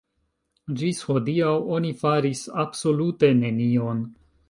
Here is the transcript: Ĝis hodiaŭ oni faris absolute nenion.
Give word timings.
Ĝis 0.79 1.01
hodiaŭ 1.09 1.53
oni 1.77 1.93
faris 2.01 2.43
absolute 2.67 3.35
nenion. 3.47 4.07